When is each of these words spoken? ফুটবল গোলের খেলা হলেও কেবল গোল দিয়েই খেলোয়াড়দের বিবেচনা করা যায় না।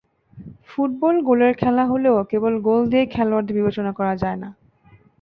ফুটবল 0.69 1.15
গোলের 1.27 1.53
খেলা 1.53 1.83
হলেও 1.85 2.17
কেবল 2.31 2.53
গোল 2.67 2.81
দিয়েই 2.91 3.11
খেলোয়াড়দের 3.13 3.57
বিবেচনা 3.57 3.91
করা 3.99 4.13
যায় 4.15 4.37
না। 4.43 4.49